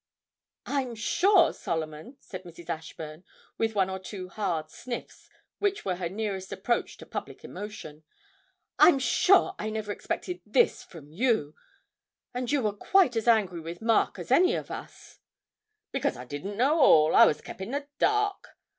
'I'm 0.65 0.95
sure, 0.95 1.53
Solomon,' 1.53 2.17
said 2.19 2.41
Mrs. 2.43 2.71
Ashburn, 2.71 3.23
with 3.59 3.75
one 3.75 3.87
or 3.87 3.99
two 3.99 4.29
hard 4.29 4.71
sniffs 4.71 5.29
which 5.59 5.85
were 5.85 5.97
her 5.97 6.09
nearest 6.09 6.51
approach 6.51 6.97
to 6.97 7.05
public 7.05 7.43
emotion; 7.45 8.03
'I'm 8.79 8.97
sure 8.97 9.53
I 9.59 9.69
never 9.69 9.91
expected 9.91 10.41
this 10.43 10.81
from 10.83 11.11
you, 11.11 11.53
and 12.33 12.51
you 12.51 12.63
were 12.63 12.73
quite 12.73 13.15
as 13.15 13.27
angry 13.27 13.59
with 13.59 13.79
Mark 13.79 14.17
as 14.17 14.31
any 14.31 14.55
of 14.55 14.71
us.' 14.71 15.19
'Because 15.91 16.17
I 16.17 16.25
didn't 16.25 16.57
know 16.57 16.79
all 16.79 17.13
I 17.15 17.27
was 17.27 17.39
kep' 17.39 17.61
in 17.61 17.69
the 17.69 17.87
dark. 17.99 18.57